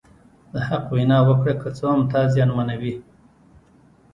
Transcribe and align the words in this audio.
د 0.51 0.53
حق 0.67 0.85
وینا 0.95 1.19
وکړه 1.27 1.53
که 1.61 1.69
څه 1.77 1.85
هم 1.91 2.01
تا 2.11 2.19
زیانمنوي. 2.33 2.95